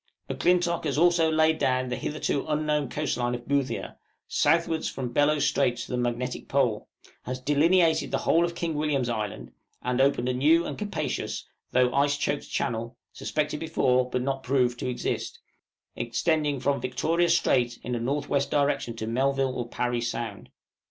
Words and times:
M'Clintock 0.27 0.85
has 0.85 0.97
also 0.97 1.29
laid 1.31 1.59
down 1.59 1.89
the 1.89 1.95
hitherto 1.95 2.43
unknown 2.47 2.89
coast 2.89 3.17
line 3.17 3.35
of 3.35 3.47
Boothia, 3.47 3.97
southwards 4.27 4.89
from 4.89 5.13
Bellot 5.13 5.41
Strait 5.43 5.77
to 5.77 5.91
the 5.91 5.95
Magnetic 5.95 6.47
Pole, 6.47 6.87
has 7.25 7.39
delineated 7.39 8.09
the 8.09 8.17
whole 8.17 8.43
of 8.43 8.55
King 8.55 8.73
William's 8.73 9.09
Island, 9.09 9.51
and 9.83 10.01
opened 10.01 10.27
a 10.27 10.33
new 10.33 10.65
and 10.65 10.75
capacious, 10.75 11.45
though 11.69 11.93
ice 11.93 12.17
choked 12.17 12.49
channel, 12.49 12.97
suspected 13.13 13.59
before, 13.59 14.09
but 14.09 14.23
not 14.23 14.41
proved, 14.41 14.79
to 14.79 14.89
exist, 14.89 15.37
extending 15.95 16.59
from 16.59 16.81
Victoria 16.81 17.29
Strait 17.29 17.77
in 17.83 17.93
a 17.93 17.99
north 17.99 18.27
west 18.27 18.49
direction 18.49 18.95
to 18.95 19.05
Melville 19.05 19.53
or 19.55 19.69
Parry 19.69 20.01
Sound. 20.01 20.49